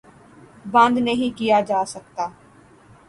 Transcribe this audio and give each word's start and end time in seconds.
بند 0.65 0.97
نہیں 0.99 1.37
کیا 1.37 1.59
جا 1.67 1.83
سکتا 1.87 2.27